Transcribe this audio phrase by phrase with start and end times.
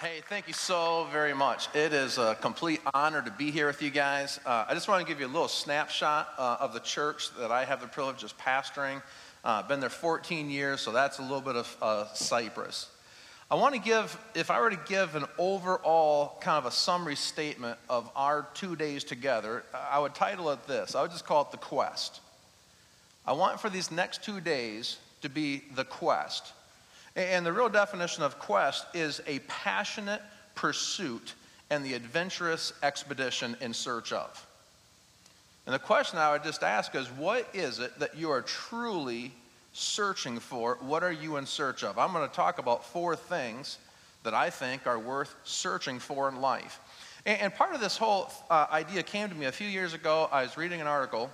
[0.00, 1.68] Hey, thank you so very much.
[1.74, 4.40] It is a complete honor to be here with you guys.
[4.46, 7.50] Uh, I just want to give you a little snapshot uh, of the church that
[7.50, 9.02] I have the privilege of pastoring.
[9.44, 12.88] Uh, been there 14 years, so that's a little bit of uh, Cypress.
[13.50, 17.14] I want to give, if I were to give an overall kind of a summary
[17.14, 20.94] statement of our two days together, I would title it this.
[20.94, 22.22] I would just call it The Quest.
[23.26, 26.54] I want for these next two days to be the quest.
[27.16, 30.22] And the real definition of quest is a passionate
[30.54, 31.34] pursuit
[31.70, 34.46] and the adventurous expedition in search of.
[35.66, 39.32] And the question I would just ask is what is it that you are truly
[39.72, 40.78] searching for?
[40.80, 41.98] What are you in search of?
[41.98, 43.78] I'm going to talk about four things
[44.22, 46.80] that I think are worth searching for in life.
[47.26, 50.28] And, part of this whole uh, idea came to me a few years ago.
[50.32, 51.30] I was reading an article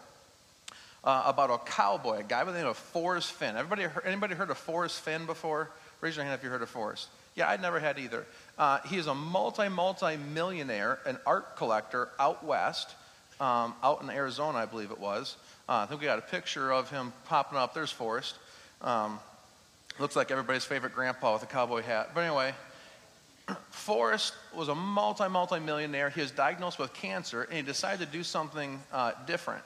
[1.07, 3.57] uh, about a cowboy, a guy by the name of Forrest Fenn.
[3.57, 5.71] Everybody, anybody heard of Forrest Fenn before?
[6.01, 7.09] Raise your hand if you heard of Forrest.
[7.37, 8.27] Yeah, I'd never had either.
[8.59, 12.91] Uh, he is a multi, multi millionaire, an art collector out west,
[13.41, 15.37] um, out in Arizona, I believe it was.
[15.69, 17.73] Uh, I think we got a picture of him popping up.
[17.73, 18.35] There's Forrest.
[18.83, 19.21] Um,
[20.01, 22.11] looks like everybody's favorite grandpa with a cowboy hat.
[22.15, 22.53] But anyway,
[23.71, 26.11] Forrest was a multi, multi millionaire.
[26.11, 29.65] He was diagnosed with cancer, and he decided to do something uh, different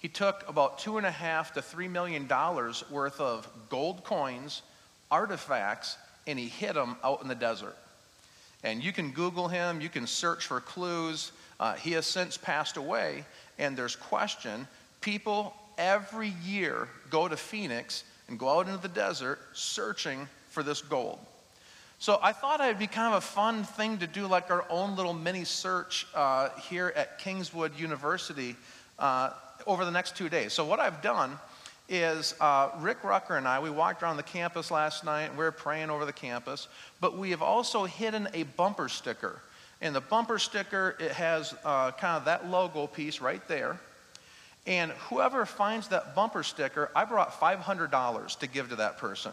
[0.00, 4.62] he took about two and a half to three million dollars worth of gold coins,
[5.10, 7.76] artifacts, and he hid them out in the desert.
[8.64, 11.32] And you can Google him, you can search for clues.
[11.58, 13.24] Uh, he has since passed away,
[13.58, 14.66] and there's question.
[15.02, 20.80] People every year go to Phoenix and go out into the desert searching for this
[20.80, 21.18] gold.
[21.98, 24.96] So I thought it'd be kind of a fun thing to do, like our own
[24.96, 28.56] little mini search uh, here at Kingswood University.
[28.98, 29.30] Uh,
[29.66, 30.52] over the next two days.
[30.52, 31.38] So, what I've done
[31.88, 35.36] is uh, Rick Rucker and I, we walked around the campus last night.
[35.36, 36.68] We are praying over the campus,
[37.00, 39.40] but we have also hidden a bumper sticker.
[39.80, 43.80] And the bumper sticker, it has uh, kind of that logo piece right there.
[44.66, 49.32] And whoever finds that bumper sticker, I brought $500 to give to that person.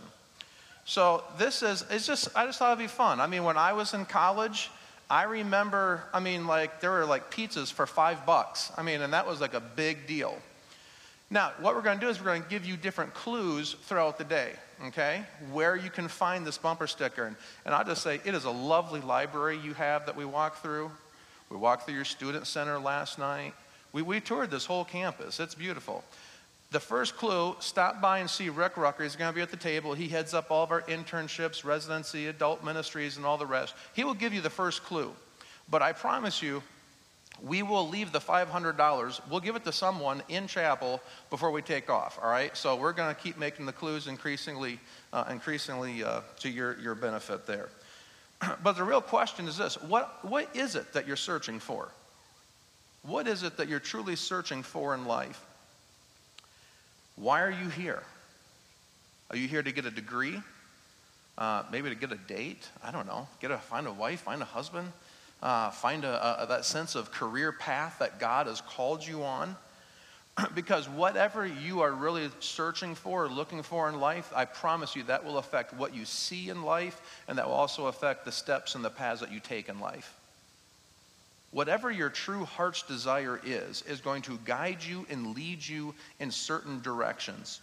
[0.86, 3.20] So this is, it's just, I just thought it'd be fun.
[3.20, 4.72] I mean, when I was in college,
[5.10, 8.72] I remember, I mean, like, there were like pizzas for five bucks.
[8.78, 10.38] I mean, and that was like a big deal.
[11.30, 14.18] Now, what we're going to do is we're going to give you different clues throughout
[14.18, 14.52] the day,
[14.86, 15.24] okay?
[15.52, 17.26] Where you can find this bumper sticker.
[17.26, 17.36] And,
[17.66, 20.90] and I'll just say, it is a lovely library you have that we walked through.
[21.50, 23.54] We walked through your student center last night.
[23.92, 25.40] We, we toured this whole campus.
[25.40, 26.04] It's beautiful.
[26.72, 29.04] The first clue, stop by and see Rick Rucker.
[29.04, 29.94] He's going to be at the table.
[29.94, 33.74] He heads up all of our internships, residency, adult ministries, and all the rest.
[33.94, 35.14] He will give you the first clue.
[35.70, 36.62] But I promise you,
[37.42, 39.22] we will leave the $500.
[39.30, 42.56] We'll give it to someone in chapel before we take off, all right?
[42.58, 44.80] So we're going to keep making the clues increasingly,
[45.14, 47.70] uh, increasingly uh, to your, your benefit there.
[48.64, 51.90] but the real question is this what, what is it that you're searching for?
[53.04, 55.46] What is it that you're truly searching for in life?
[57.18, 58.04] Why are you here?
[59.32, 60.42] Are you here to get a degree?
[61.38, 62.70] Uh, maybe to get a date?
[62.84, 63.28] I don't know.
[63.42, 64.92] Get a find a wife, find a husband,
[65.44, 69.56] uh, find a, a, that sense of career path that God has called you on.
[70.56, 75.04] because whatever you are really searching for, or looking for in life, I promise you
[75.04, 78.76] that will affect what you see in life, and that will also affect the steps
[78.76, 80.14] and the paths that you take in life.
[81.52, 86.30] Whatever your true heart's desire is, is going to guide you and lead you in
[86.30, 87.62] certain directions.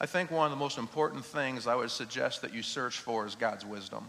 [0.00, 3.26] I think one of the most important things I would suggest that you search for
[3.26, 4.06] is God's wisdom.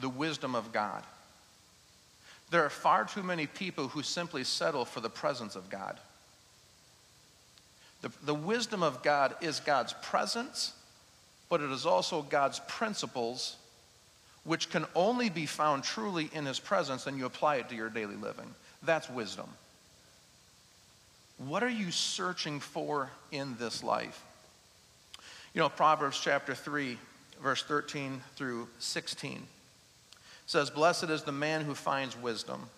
[0.00, 1.02] The wisdom of God.
[2.50, 5.98] There are far too many people who simply settle for the presence of God.
[8.02, 10.72] The, the wisdom of God is God's presence,
[11.48, 13.56] but it is also God's principles
[14.50, 17.88] which can only be found truly in his presence, and you apply it to your
[17.88, 18.52] daily living.
[18.82, 19.48] That's wisdom.
[21.38, 24.24] What are you searching for in this life?
[25.54, 26.98] You know, Proverbs chapter 3,
[27.40, 29.40] verse 13 through 16
[30.46, 32.68] says, Blessed is the man who finds wisdom,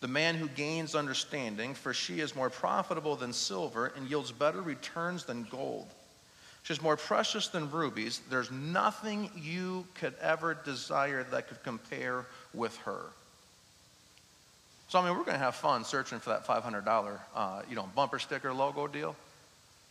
[0.00, 4.62] the man who gains understanding, for she is more profitable than silver and yields better
[4.62, 5.88] returns than gold.
[6.66, 8.20] She's more precious than rubies.
[8.28, 13.02] There's nothing you could ever desire that could compare with her.
[14.88, 17.88] So, I mean, we're going to have fun searching for that $500, uh, you know,
[17.94, 19.14] bumper sticker logo deal.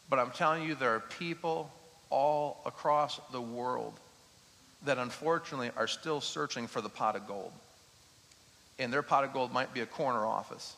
[0.10, 1.72] But I'm telling you, there are people
[2.10, 3.94] all across the world
[4.84, 7.54] that unfortunately are still searching for the pot of gold.
[8.80, 10.76] And their pot of gold might be a corner office.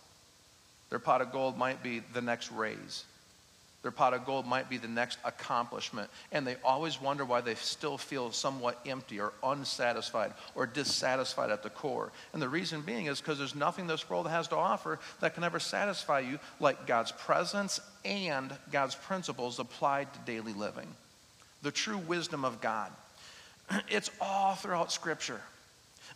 [0.92, 3.04] Their pot of gold might be the next raise.
[3.88, 6.10] Their pot of gold might be the next accomplishment.
[6.34, 11.64] And they always wonder why they still feel somewhat empty or unsatisfied or dissatisfied at
[11.64, 12.12] the core.
[12.34, 15.46] And the reason being is because there's nothing this world has to offer that can
[15.46, 20.90] ever satisfy you like God's presence and God's principles applied to daily living.
[21.62, 22.92] The true wisdom of God.
[23.90, 25.40] It's all throughout Scripture.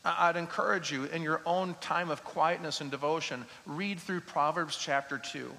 [0.04, 5.18] I'd encourage you in your own time of quietness and devotion, read through Proverbs chapter
[5.18, 5.50] 2.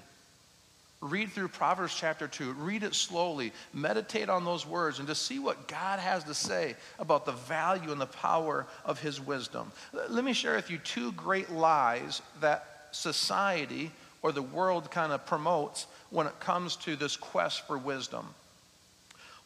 [1.03, 2.53] Read through Proverbs chapter 2.
[2.53, 3.51] Read it slowly.
[3.73, 7.91] Meditate on those words and to see what God has to say about the value
[7.91, 9.69] and the power of His wisdom.
[9.91, 13.91] Let me share with you two great lies that society
[14.21, 18.25] or the world kind of promotes when it comes to this quest for wisdom.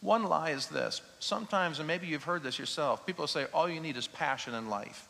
[0.01, 1.01] One lie is this.
[1.19, 4.69] Sometimes, and maybe you've heard this yourself, people say all you need is passion in
[4.69, 5.07] life.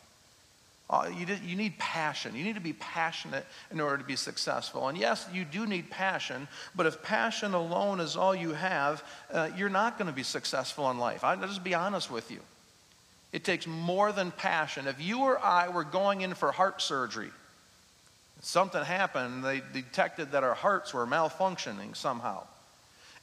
[0.90, 2.34] Uh, you, did, you need passion.
[2.34, 4.88] You need to be passionate in order to be successful.
[4.88, 9.50] And yes, you do need passion, but if passion alone is all you have, uh,
[9.54, 11.24] you're not going to be successful in life.
[11.24, 12.40] I'll just be honest with you.
[13.32, 14.86] It takes more than passion.
[14.86, 17.30] If you or I were going in for heart surgery,
[18.40, 22.44] something happened, they detected that our hearts were malfunctioning somehow.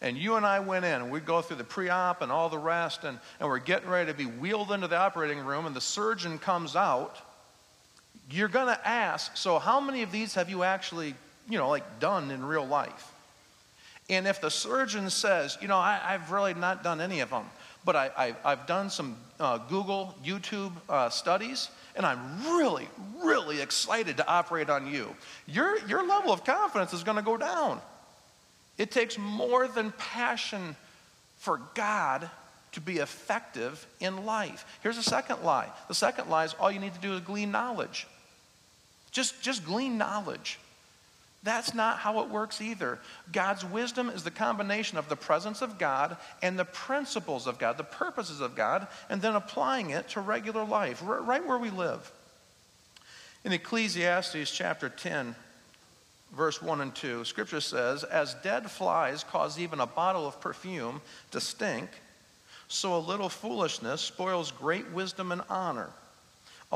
[0.02, 2.50] And you and I went in, and we go through the pre op and all
[2.50, 5.76] the rest, and, and we're getting ready to be wheeled into the operating room, and
[5.76, 7.18] the surgeon comes out
[8.32, 11.16] you're going to ask, so how many of these have you actually,
[11.50, 13.12] you know, like done in real life?
[14.10, 17.46] And if the surgeon says, you know, I, have really not done any of them,
[17.84, 22.88] but I, have done some uh, Google, YouTube uh, studies, and I'm really,
[23.24, 25.16] really excited to operate on you,
[25.48, 27.80] your, your level of confidence is going to go down.
[28.78, 30.76] It takes more than passion
[31.38, 32.30] for God
[32.74, 34.66] to be effective in life.
[34.84, 37.52] Here's a second lie the second lie is all you need to do is glean
[37.52, 38.06] knowledge.
[39.16, 40.60] Just, just glean knowledge.
[41.42, 43.00] That's not how it works either.
[43.32, 47.78] God's wisdom is the combination of the presence of God and the principles of God,
[47.78, 52.12] the purposes of God, and then applying it to regular life, right where we live.
[53.46, 55.34] In Ecclesiastes chapter 10,
[56.34, 61.00] verse 1 and 2, scripture says, As dead flies cause even a bottle of perfume
[61.32, 61.90] to stink,
[62.68, 65.92] so a little foolishness spoils great wisdom and honor.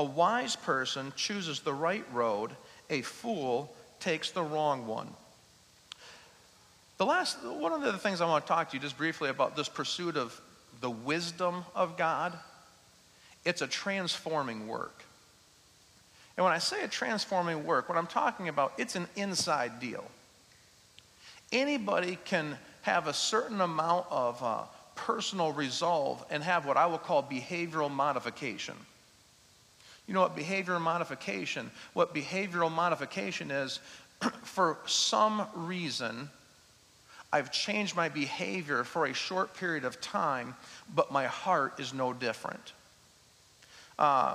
[0.00, 2.52] A wise person chooses the right road,
[2.88, 3.70] a fool
[4.00, 5.08] takes the wrong one.
[6.96, 9.56] The last, one of the things I want to talk to you just briefly about
[9.56, 10.40] this pursuit of
[10.80, 12.32] the wisdom of God,
[13.44, 15.04] it's a transforming work.
[16.38, 20.10] And when I say a transforming work, what I'm talking about, it's an inside deal.
[21.52, 24.62] Anybody can have a certain amount of uh,
[24.94, 28.76] personal resolve and have what I will call behavioral modification.
[30.10, 33.78] You know what behavioral modification, what behavioral modification is,
[34.42, 36.28] for some reason,
[37.32, 40.56] I've changed my behavior for a short period of time,
[40.92, 42.72] but my heart is no different.
[44.00, 44.34] Uh,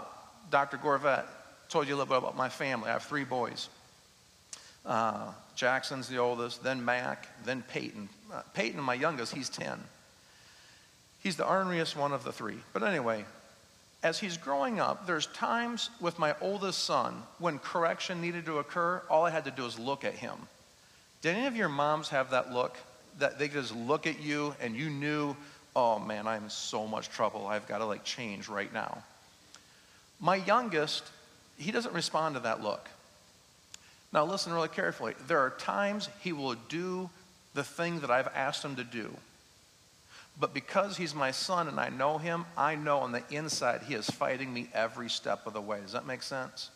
[0.50, 0.78] Dr.
[0.78, 1.26] Gorveatte
[1.68, 2.90] told you a little bit about my family.
[2.90, 3.68] I have three boys.
[4.86, 8.08] Uh, Jackson's the oldest, then Mac, then Peyton.
[8.34, 9.78] Uh, Peyton, my youngest, he's 10.
[11.22, 12.60] He's the orneriest one of the three.
[12.72, 13.26] But anyway,
[14.06, 19.02] as he's growing up, there's times with my oldest son when correction needed to occur,
[19.10, 20.36] all I had to do was look at him.
[21.24, 22.78] Did any of your moms have that look?
[23.18, 25.36] That they just look at you and you knew,
[25.76, 27.48] oh man, I'm in so much trouble.
[27.48, 29.00] I've got to like change right now.
[30.20, 31.04] My youngest,
[31.58, 32.88] he doesn't respond to that look.
[34.14, 35.16] Now, listen really carefully.
[35.26, 37.10] There are times he will do
[37.56, 39.10] the thing that I've asked him to do.
[40.40, 43.94] But because he's my son and I know him, I know on the inside he
[43.94, 45.80] is fighting me every step of the way.
[45.82, 46.72] Does that make sense?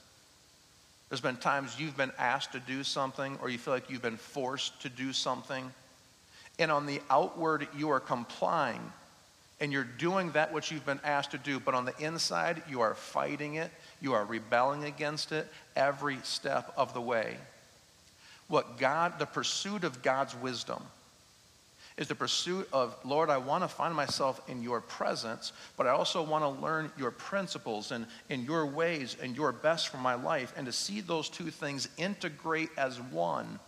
[1.09, 4.17] There's been times you've been asked to do something or you feel like you've been
[4.17, 5.71] forced to do something.
[6.57, 8.81] And on the outward, you are complying
[9.59, 11.59] and you're doing that which you've been asked to do.
[11.59, 16.73] But on the inside, you are fighting it, you are rebelling against it every step
[16.77, 17.37] of the way.
[18.47, 20.81] What God, the pursuit of God's wisdom,
[21.99, 25.89] is the pursuit of, Lord, I want to find myself in your presence, but I
[25.89, 30.15] also want to learn your principles and, and your ways and your best for my
[30.15, 33.59] life, and to see those two things integrate as one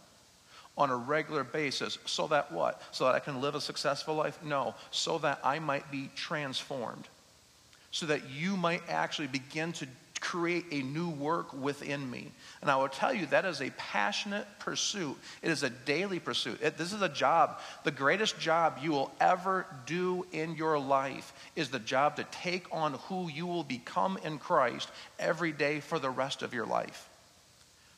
[0.78, 1.98] on a regular basis.
[2.06, 2.82] So that what?
[2.94, 4.40] So that I can live a successful life?
[4.42, 7.10] No, so that I might be transformed.
[7.92, 9.88] So that you might actually begin to
[10.22, 12.32] create a new work within me.
[12.62, 15.18] And I will tell you, that is a passionate pursuit.
[15.42, 16.62] It is a daily pursuit.
[16.62, 17.60] It, this is a job.
[17.84, 22.68] The greatest job you will ever do in your life is the job to take
[22.72, 27.10] on who you will become in Christ every day for the rest of your life.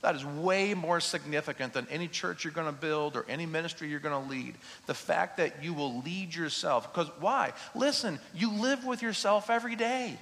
[0.01, 3.89] That is way more significant than any church you're going to build or any ministry
[3.89, 4.56] you're going to lead.
[4.86, 6.94] The fact that you will lead yourself.
[6.94, 7.53] Because why?
[7.74, 10.18] Listen, you live with yourself every day.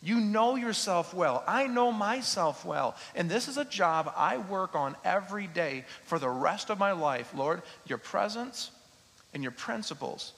[0.00, 1.42] You know yourself well.
[1.46, 2.96] I know myself well.
[3.14, 6.92] And this is a job I work on every day for the rest of my
[6.92, 7.32] life.
[7.34, 8.70] Lord, your presence
[9.34, 10.32] and your principles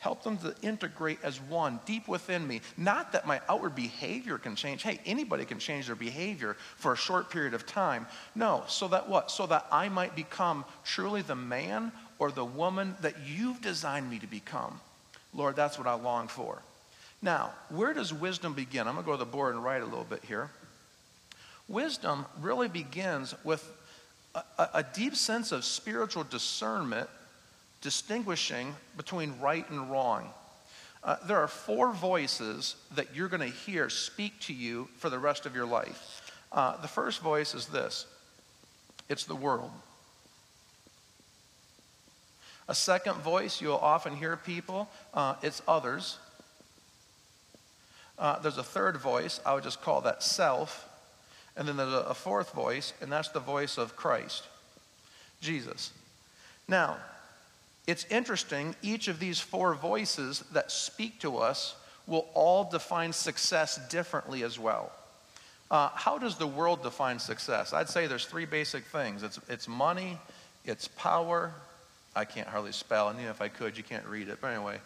[0.00, 2.62] Help them to integrate as one deep within me.
[2.78, 4.82] Not that my outward behavior can change.
[4.82, 8.06] Hey, anybody can change their behavior for a short period of time.
[8.34, 9.30] No, so that what?
[9.30, 14.18] So that I might become truly the man or the woman that you've designed me
[14.20, 14.80] to become.
[15.34, 16.62] Lord, that's what I long for.
[17.22, 18.88] Now, where does wisdom begin?
[18.88, 20.50] I'm going to go to the board and write a little bit here.
[21.68, 23.70] Wisdom really begins with
[24.34, 27.08] a, a deep sense of spiritual discernment
[27.82, 30.30] distinguishing between right and wrong.
[31.02, 35.18] Uh, there are four voices that you're going to hear speak to you for the
[35.18, 36.32] rest of your life.
[36.52, 38.06] Uh, the first voice is this
[39.08, 39.70] it's the world.
[42.68, 46.18] A second voice, you'll often hear people, uh, it's others.
[48.20, 50.86] Uh, there's a third voice, I would just call that self.
[51.56, 54.46] And then there's a, fourth voice, and that's the voice of Christ,
[55.40, 55.90] Jesus.
[56.68, 56.98] Now,
[57.86, 61.74] it's interesting, each of these four voices that speak to us
[62.06, 64.92] will all define success differently as well.
[65.70, 67.72] Uh, how does the world define success?
[67.72, 70.18] I'd say there's three basic things it's, it's money,
[70.64, 71.52] it's power.
[72.14, 74.38] I can't hardly spell, and even if I could, you can't read it.
[74.40, 74.78] But anyway,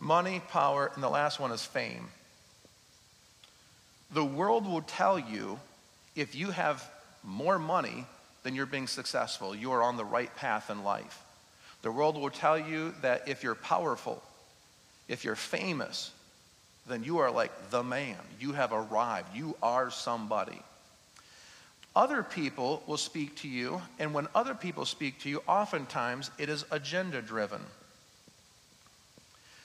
[0.00, 2.08] money, power, and the last one is fame.
[4.10, 5.58] The world will tell you
[6.14, 6.88] if you have
[7.22, 8.06] more money,
[8.42, 9.54] then you're being successful.
[9.54, 11.22] You are on the right path in life.
[11.82, 14.22] The world will tell you that if you're powerful,
[15.08, 16.12] if you're famous,
[16.88, 18.16] then you are like the man.
[18.40, 19.34] You have arrived.
[19.34, 20.62] You are somebody.
[21.94, 26.48] Other people will speak to you, and when other people speak to you, oftentimes it
[26.48, 27.62] is agenda driven.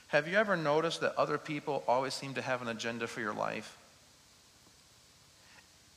[0.08, 3.34] Have you ever noticed that other people always seem to have an agenda for your
[3.34, 3.78] life?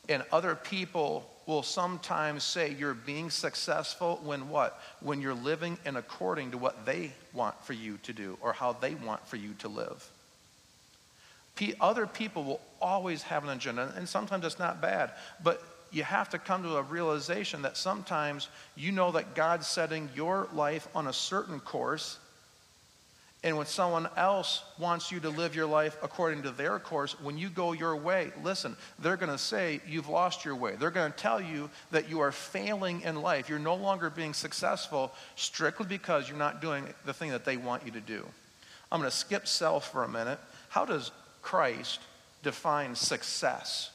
[0.08, 4.80] And other people will sometimes say you're being successful when what?
[5.00, 8.72] When you're living in according to what they want for you to do or how
[8.72, 10.10] they want for you to live.
[11.80, 16.28] Other people will always have an agenda, and sometimes it's not bad, but you have
[16.30, 21.06] to come to a realization that sometimes you know that God's setting your life on
[21.06, 22.18] a certain course
[23.44, 27.36] and when someone else wants you to live your life according to their course, when
[27.36, 30.76] you go your way, listen, they're going to say you've lost your way.
[30.76, 33.50] They're going to tell you that you are failing in life.
[33.50, 37.84] You're no longer being successful strictly because you're not doing the thing that they want
[37.84, 38.24] you to do.
[38.90, 40.38] I'm going to skip self for a minute.
[40.70, 41.10] How does
[41.42, 42.00] Christ
[42.42, 43.90] define success?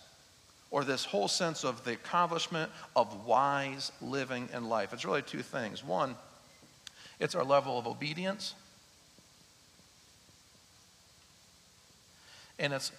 [0.70, 4.94] Or this whole sense of the accomplishment of wise living in life.
[4.94, 5.84] It's really two things.
[5.84, 6.16] One,
[7.20, 8.54] it's our level of obedience
[12.60, 12.92] and it's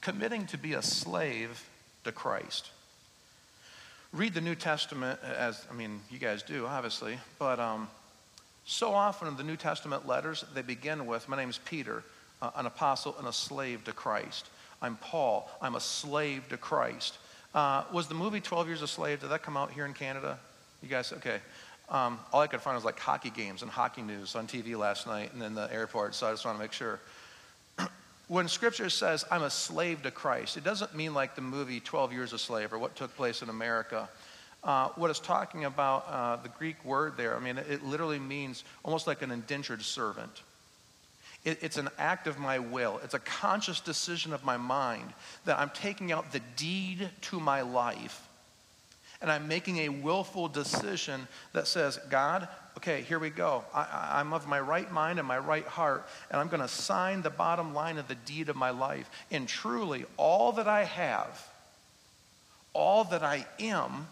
[0.00, 1.68] committing to be a slave
[2.04, 2.70] to Christ.
[4.12, 7.88] Read the New Testament as, I mean, you guys do, obviously, but um,
[8.64, 12.04] so often in the New Testament letters, they begin with, My name is Peter,
[12.40, 14.48] uh, an apostle and a slave to Christ.
[14.80, 17.18] I'm Paul, I'm a slave to Christ.
[17.54, 20.38] Uh, was the movie 12 Years a Slave, did that come out here in Canada?
[20.82, 21.40] You guys, okay.
[21.88, 25.06] Um, all I could find was like hockey games and hockey news on TV last
[25.06, 27.00] night and in the airport, so I just want to make sure
[28.32, 32.14] when scripture says, I'm a slave to Christ, it doesn't mean like the movie 12
[32.14, 34.08] Years a Slave or what took place in America.
[34.64, 38.18] Uh, what it's talking about, uh, the Greek word there, I mean, it, it literally
[38.18, 40.40] means almost like an indentured servant.
[41.44, 45.12] It, it's an act of my will, it's a conscious decision of my mind
[45.44, 48.26] that I'm taking out the deed to my life.
[49.20, 52.48] And I'm making a willful decision that says, God,
[52.82, 53.64] okay, here we go.
[53.72, 57.22] I, am of my right mind and my right heart, and I'm going to sign
[57.22, 59.08] the bottom line of the deed of my life.
[59.30, 61.48] And truly, all that I have,
[62.72, 64.08] all that I am,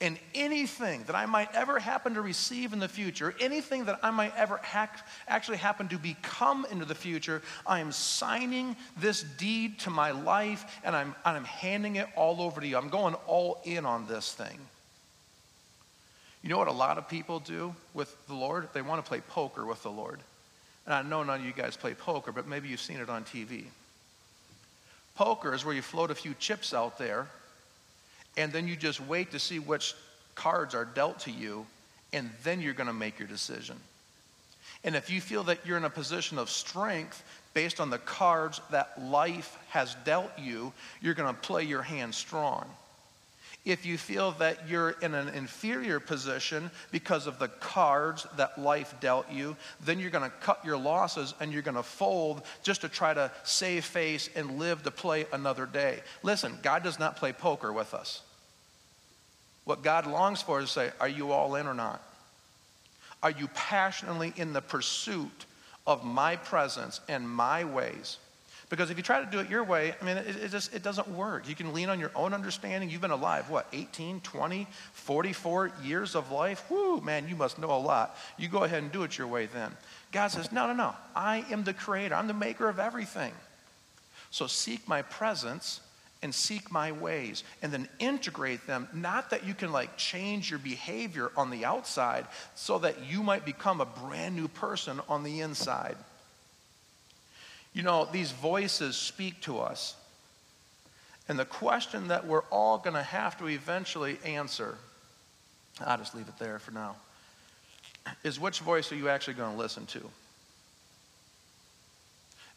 [0.00, 4.12] and anything that I might ever happen to receive in the future, anything that I
[4.12, 4.60] might ever
[5.26, 10.80] actually happen to become into the future, I am signing this deed to my life
[10.84, 12.76] and I'm, and I'm handing it all over to you.
[12.76, 14.58] I'm going all in on this thing.
[16.42, 18.68] You know what a lot of people do with the Lord?
[18.72, 20.18] They want to play poker with the Lord.
[20.86, 23.24] And I know none of you guys play poker, but maybe you've seen it on
[23.24, 23.64] TV.
[25.14, 27.28] Poker is where you float a few chips out there,
[28.36, 29.94] and then you just wait to see which
[30.34, 31.66] cards are dealt to you,
[32.12, 33.76] and then you're going to make your decision.
[34.84, 37.22] And if you feel that you're in a position of strength
[37.54, 42.14] based on the cards that life has dealt you, you're going to play your hand
[42.14, 42.68] strong.
[43.64, 48.94] If you feel that you're in an inferior position because of the cards that life
[48.98, 52.80] dealt you, then you're going to cut your losses and you're going to fold just
[52.80, 56.00] to try to save face and live to play another day.
[56.24, 58.22] Listen, God does not play poker with us.
[59.64, 62.02] What God longs for is to say, Are you all in or not?
[63.22, 65.46] Are you passionately in the pursuit
[65.86, 68.18] of my presence and my ways?
[68.72, 70.82] Because if you try to do it your way, I mean, it, it, just it
[70.82, 71.46] doesn't work.
[71.46, 72.88] You can lean on your own understanding.
[72.88, 76.64] You've been alive, what, 18, 20, 44 years of life?
[76.70, 78.16] Whoo, man, you must know a lot.
[78.38, 79.76] You go ahead and do it your way then.
[80.10, 80.94] God says, no, no, no.
[81.14, 82.14] I am the creator.
[82.14, 83.34] I'm the maker of everything.
[84.30, 85.82] So seek my presence
[86.22, 90.58] and seek my ways and then integrate them not that you can like change your
[90.58, 95.40] behavior on the outside so that you might become a brand new person on the
[95.40, 95.96] inside
[97.72, 99.96] you know, these voices speak to us.
[101.28, 104.76] And the question that we're all going to have to eventually answer,
[105.80, 106.96] I'll just leave it there for now,
[108.24, 110.00] is which voice are you actually going to listen to?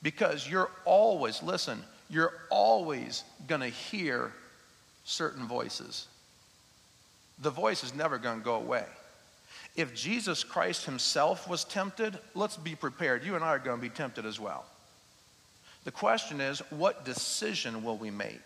[0.01, 4.31] Because you're always, listen, you're always going to hear
[5.05, 6.07] certain voices.
[7.41, 8.86] The voice is never going to go away.
[9.75, 13.24] If Jesus Christ himself was tempted, let's be prepared.
[13.24, 14.65] You and I are going to be tempted as well.
[15.86, 18.42] The question is, what decision will we make?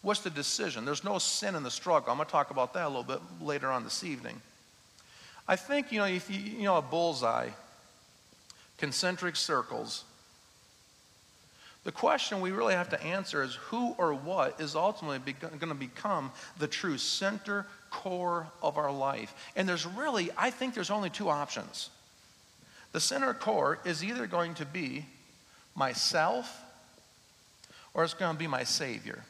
[0.00, 0.84] What's the decision?
[0.84, 2.10] There's no sin in the struggle.
[2.10, 4.40] I'm going to talk about that a little bit later on this evening.
[5.46, 7.50] I think, you know, if you, you know, a bullseye,
[8.78, 10.04] concentric circles,
[11.84, 15.74] the question we really have to answer is who or what is ultimately going to
[15.74, 19.34] become the true center core of our life.
[19.56, 21.90] And there's really, I think there's only two options.
[22.92, 25.06] The center core is either going to be
[25.74, 26.60] myself
[27.94, 29.24] or it's going to be my Savior.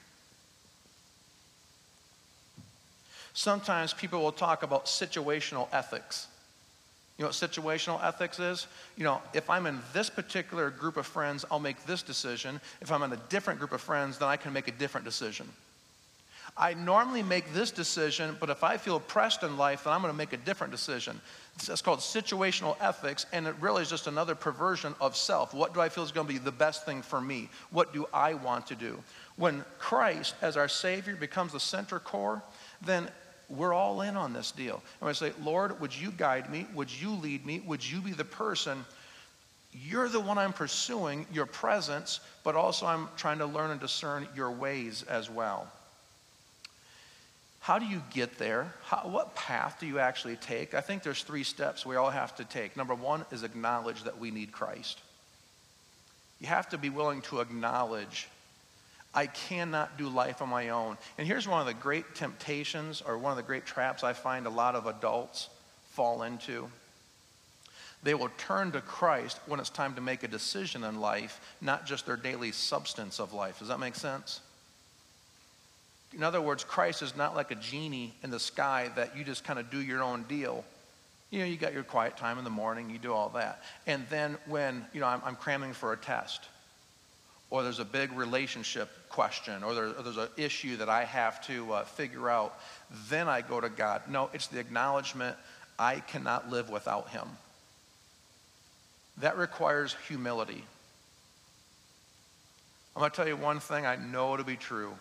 [3.34, 6.26] Sometimes people will talk about situational ethics.
[7.18, 8.66] You know what situational ethics is?
[8.96, 12.60] You know, if I'm in this particular group of friends, I'll make this decision.
[12.80, 15.48] If I'm in a different group of friends, then I can make a different decision.
[16.56, 20.12] I normally make this decision, but if I feel pressed in life, then I'm going
[20.12, 21.18] to make a different decision.
[21.56, 25.54] It's called situational ethics, and it really is just another perversion of self.
[25.54, 27.48] What do I feel is going to be the best thing for me?
[27.70, 29.02] What do I want to do?
[29.36, 32.42] When Christ, as our Savior, becomes the center core,
[32.84, 33.08] then
[33.48, 34.82] we're all in on this deal.
[35.00, 36.66] And we say, Lord, would you guide me?
[36.74, 37.62] Would you lead me?
[37.66, 38.84] Would you be the person?
[39.72, 44.28] You're the one I'm pursuing, your presence, but also I'm trying to learn and discern
[44.36, 45.66] your ways as well.
[47.62, 48.74] How do you get there?
[48.82, 50.74] How, what path do you actually take?
[50.74, 52.76] I think there's three steps we all have to take.
[52.76, 54.98] Number one is acknowledge that we need Christ.
[56.40, 58.26] You have to be willing to acknowledge,
[59.14, 60.98] I cannot do life on my own.
[61.18, 64.46] And here's one of the great temptations, or one of the great traps I find
[64.46, 65.48] a lot of adults
[65.92, 66.68] fall into.
[68.02, 71.86] They will turn to Christ when it's time to make a decision in life, not
[71.86, 73.60] just their daily substance of life.
[73.60, 74.40] Does that make sense?
[76.14, 79.44] In other words, Christ is not like a genie in the sky that you just
[79.44, 80.64] kind of do your own deal.
[81.30, 83.62] You know, you got your quiet time in the morning, you do all that.
[83.86, 86.42] And then when, you know, I'm, I'm cramming for a test,
[87.48, 91.44] or there's a big relationship question, or, there, or there's an issue that I have
[91.46, 92.58] to uh, figure out,
[93.08, 94.02] then I go to God.
[94.08, 95.36] No, it's the acknowledgement
[95.78, 97.28] I cannot live without Him.
[99.18, 100.64] That requires humility.
[102.94, 104.92] I'm going to tell you one thing I know to be true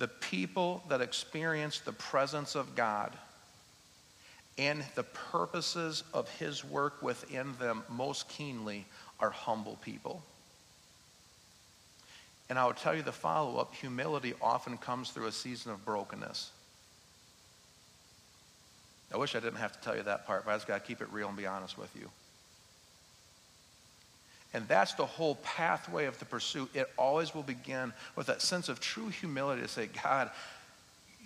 [0.00, 3.12] the people that experience the presence of God
[4.56, 8.86] and the purposes of His work within them most keenly
[9.20, 10.22] are humble people.
[12.48, 15.84] And I will tell you the follow up humility often comes through a season of
[15.84, 16.50] brokenness.
[19.12, 20.86] I wish I didn't have to tell you that part, but I just got to
[20.86, 22.08] keep it real and be honest with you.
[24.52, 26.70] And that's the whole pathway of the pursuit.
[26.74, 30.30] It always will begin with that sense of true humility to say, God,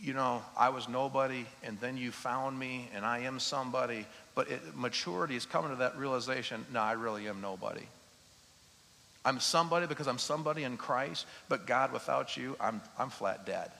[0.00, 4.06] you know, I was nobody, and then you found me, and I am somebody.
[4.34, 7.84] But it, maturity is coming to that realization no, I really am nobody.
[9.24, 13.70] I'm somebody because I'm somebody in Christ, but God, without you, I'm, I'm flat dead.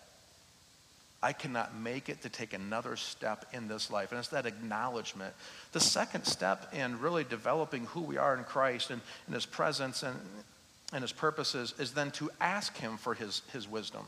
[1.24, 4.12] I cannot make it to take another step in this life.
[4.12, 5.32] And it's that acknowledgement.
[5.72, 10.02] The second step in really developing who we are in Christ and, and his presence
[10.02, 10.14] and,
[10.92, 14.04] and his purposes is then to ask him for his, his wisdom.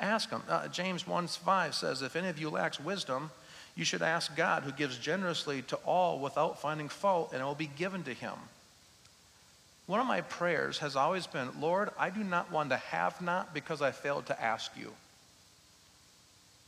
[0.00, 0.42] Ask him.
[0.48, 3.30] Uh, James 1 5 says, If any of you lacks wisdom,
[3.76, 7.54] you should ask God, who gives generously to all without finding fault, and it will
[7.54, 8.34] be given to him.
[9.86, 13.54] One of my prayers has always been, Lord, I do not want to have not
[13.54, 14.92] because I failed to ask you.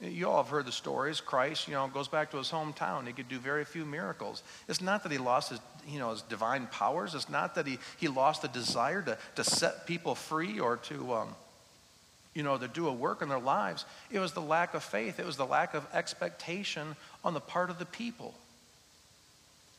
[0.01, 1.21] You all have heard the stories.
[1.21, 3.07] Christ, you know, goes back to his hometown.
[3.07, 4.45] He could do very few miracles.
[4.69, 7.17] It's not that he lost his, you know, his divine powers.
[7.17, 11.15] It's not that he, he lost the desire to, to set people free or to,
[11.15, 11.29] um,
[12.33, 13.85] you know, to do a work in their lives.
[14.13, 15.19] It was the lack of faith.
[15.19, 18.35] It was the lack of expectation on the part of the people.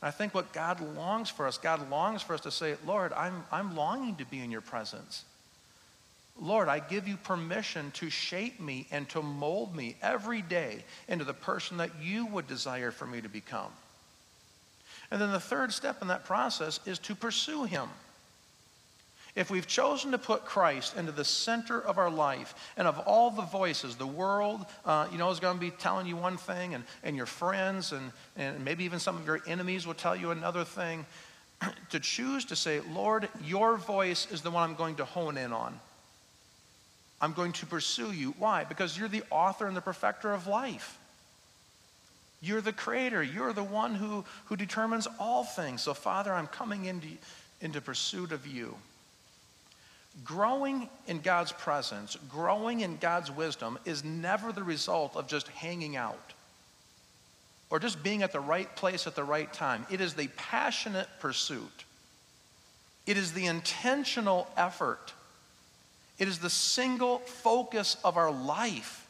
[0.02, 3.44] I think what God longs for us, God longs for us to say, Lord, I'm,
[3.50, 5.24] I'm longing to be in your presence.
[6.38, 11.24] Lord, I give you permission to shape me and to mold me every day into
[11.24, 13.70] the person that you would desire for me to become.
[15.10, 17.88] And then the third step in that process is to pursue him.
[19.36, 23.30] If we've chosen to put Christ into the center of our life and of all
[23.30, 26.74] the voices, the world, uh, you know, is going to be telling you one thing,
[26.74, 30.30] and, and your friends, and, and maybe even some of your enemies will tell you
[30.30, 31.06] another thing.
[31.90, 35.52] to choose to say, Lord, your voice is the one I'm going to hone in
[35.52, 35.78] on.
[37.20, 38.34] I'm going to pursue you.
[38.38, 38.64] Why?
[38.64, 40.98] Because you're the author and the perfecter of life.
[42.40, 43.22] You're the creator.
[43.22, 45.82] You're the one who, who determines all things.
[45.82, 47.08] So, Father, I'm coming into,
[47.60, 48.74] into pursuit of you.
[50.24, 55.96] Growing in God's presence, growing in God's wisdom is never the result of just hanging
[55.96, 56.32] out
[57.68, 59.86] or just being at the right place at the right time.
[59.90, 61.84] It is the passionate pursuit,
[63.06, 65.12] it is the intentional effort
[66.20, 69.06] it is the single focus of our life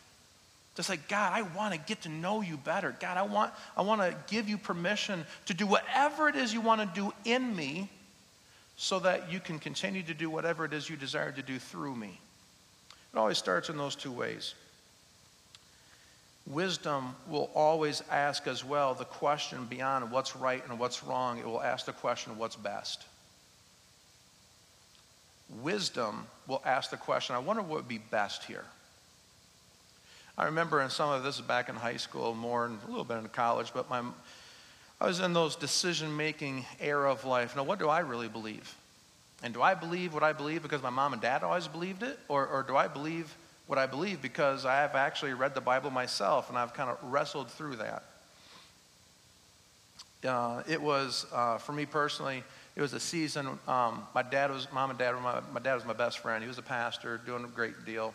[0.77, 2.95] to say, God, I want to get to know you better.
[3.01, 6.61] God, I want, I want to give you permission to do whatever it is you
[6.61, 7.91] want to do in me
[8.77, 11.97] so that you can continue to do whatever it is you desire to do through
[11.97, 12.19] me.
[13.13, 14.55] It always starts in those two ways.
[16.47, 21.39] Wisdom will always ask as well the question beyond what's right and what's wrong.
[21.39, 23.05] It will ask the question, what's best?
[25.63, 28.65] Wisdom will ask the question, I wonder what would be best here.
[30.39, 33.19] I remember in some of this back in high school, more and a little bit
[33.19, 34.03] in college, but my,
[35.01, 37.57] I was in those decision making era of life.
[37.57, 38.75] Now, what do I really believe?
[39.43, 42.19] And do I believe what I believe because my mom and dad always believed it?
[42.29, 43.35] Or, or do I believe
[43.67, 46.99] what I believe because I have actually read the Bible myself and I've kind of
[47.03, 48.03] wrestled through that?
[50.27, 52.45] Uh, it was, uh, for me personally,
[52.77, 53.59] it was a season.
[53.67, 56.43] Um, my dad was, mom and dad were my, my dad was my best friend.
[56.43, 58.15] He was a pastor, doing a great deal.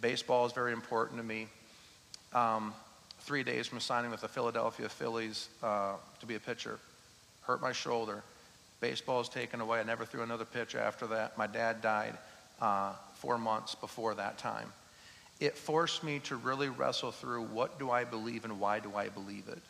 [0.00, 1.46] Baseball is very important to me.
[2.32, 2.74] Um,
[3.20, 6.78] three days from signing with the Philadelphia Phillies uh, to be a pitcher,
[7.42, 8.22] hurt my shoulder.
[8.80, 9.80] Baseball is taken away.
[9.80, 11.38] I never threw another pitch after that.
[11.38, 12.18] My dad died
[12.60, 14.72] uh, four months before that time.
[15.40, 19.08] It forced me to really wrestle through what do I believe and why do I
[19.08, 19.62] believe it.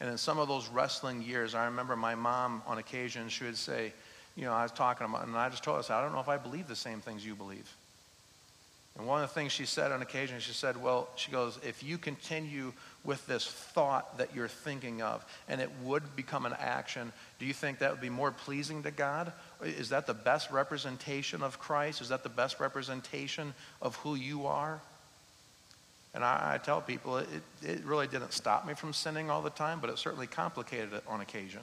[0.00, 3.56] And in some of those wrestling years, I remember my mom on occasion, she would
[3.56, 3.92] say,
[4.36, 6.28] you know, I was talking about, and I just told her, I don't know if
[6.28, 7.68] I believe the same things you believe.
[8.96, 11.84] And one of the things she said on occasion, she said, well, she goes, if
[11.84, 12.72] you continue
[13.04, 17.52] with this thought that you're thinking of and it would become an action, do you
[17.52, 19.32] think that would be more pleasing to God?
[19.62, 22.00] Is that the best representation of Christ?
[22.00, 24.80] Is that the best representation of who you are?
[26.14, 27.28] And I, I tell people it,
[27.62, 31.04] it really didn't stop me from sinning all the time, but it certainly complicated it
[31.06, 31.60] on occasion.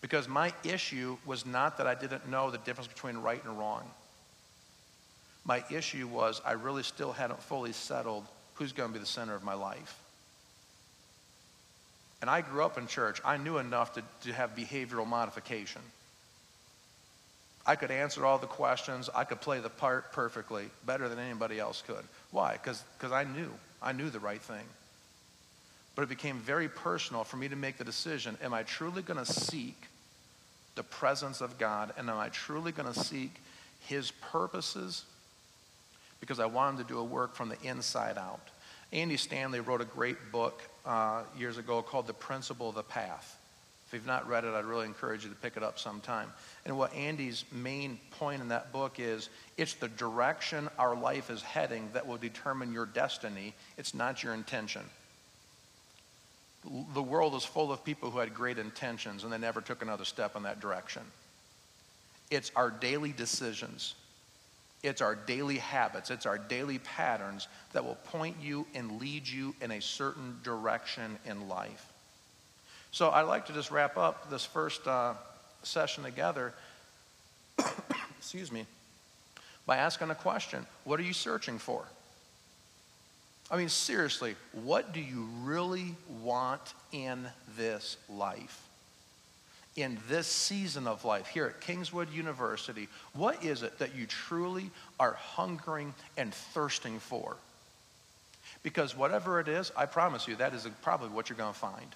[0.00, 3.82] Because my issue was not that I didn't know the difference between right and wrong.
[5.44, 9.34] My issue was I really still hadn't fully settled who's going to be the center
[9.34, 9.98] of my life.
[12.20, 13.20] And I grew up in church.
[13.24, 15.82] I knew enough to, to have behavioral modification.
[17.66, 19.10] I could answer all the questions.
[19.14, 22.04] I could play the part perfectly, better than anybody else could.
[22.30, 22.52] Why?
[22.62, 23.50] Because I knew.
[23.82, 24.64] I knew the right thing.
[25.96, 29.24] But it became very personal for me to make the decision am I truly going
[29.24, 29.76] to seek
[30.76, 31.92] the presence of God?
[31.98, 33.34] And am I truly going to seek
[33.80, 35.04] His purposes?
[36.20, 38.48] Because I wanted to do a work from the inside out.
[38.92, 43.36] Andy Stanley wrote a great book uh, years ago called The Principle of the Path.
[43.86, 46.32] If you've not read it, I'd really encourage you to pick it up sometime.
[46.64, 51.40] And what Andy's main point in that book is it's the direction our life is
[51.40, 53.54] heading that will determine your destiny.
[53.78, 54.82] It's not your intention.
[56.94, 60.04] The world is full of people who had great intentions and they never took another
[60.04, 61.02] step in that direction.
[62.28, 63.94] It's our daily decisions,
[64.82, 69.54] it's our daily habits, it's our daily patterns that will point you and lead you
[69.60, 71.92] in a certain direction in life.
[72.96, 75.12] So I'd like to just wrap up this first uh,
[75.62, 76.54] session together,
[78.18, 78.64] excuse me,
[79.66, 81.84] by asking a question What are you searching for?
[83.50, 88.62] I mean, seriously, what do you really want in this life?
[89.76, 94.70] In this season of life here at Kingswood University, what is it that you truly
[94.98, 97.36] are hungering and thirsting for?
[98.62, 101.94] Because whatever it is, I promise you, that is probably what you're going to find.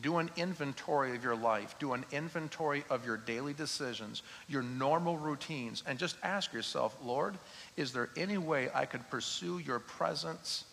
[0.00, 1.74] Do an inventory of your life.
[1.78, 7.36] Do an inventory of your daily decisions, your normal routines, and just ask yourself, Lord,
[7.76, 10.64] is there any way I could pursue your presence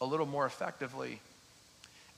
[0.00, 1.20] a little more effectively?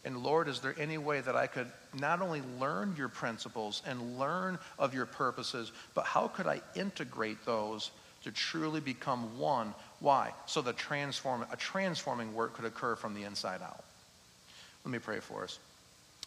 [0.04, 4.18] And Lord, is there any way that I could not only learn your principles and
[4.18, 7.90] learn of your purposes, but how could I integrate those
[8.24, 9.74] to truly become one?
[10.00, 10.32] Why?
[10.46, 13.82] So that transform, a transforming work could occur from the inside out.
[14.84, 15.58] Let me pray for us.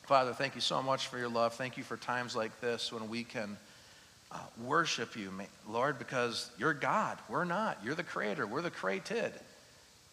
[0.08, 1.56] Father, thank you so much for your love.
[1.56, 3.58] Thank you for times like this when we can
[4.32, 5.30] uh, worship you,
[5.68, 7.18] Lord, because you're God.
[7.28, 7.80] We're not.
[7.84, 8.48] You're the creator.
[8.48, 9.34] We're the created.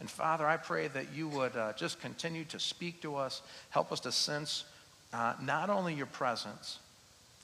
[0.00, 3.92] And Father, I pray that you would uh, just continue to speak to us, help
[3.92, 4.64] us to sense
[5.12, 6.80] uh, not only your presence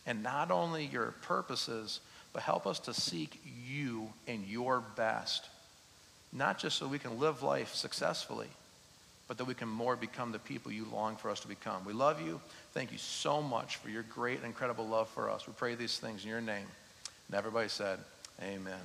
[0.05, 2.01] and not only your purposes,
[2.33, 5.49] but help us to seek you and your best.
[6.33, 8.49] Not just so we can live life successfully,
[9.31, 11.85] but that we can more become the people you long for us to become.
[11.85, 12.41] We love you.
[12.73, 15.47] Thank you so much for your great and incredible love for us.
[15.47, 16.67] We pray these things in your name.
[17.29, 18.01] And everybody said,
[18.43, 18.81] Amen.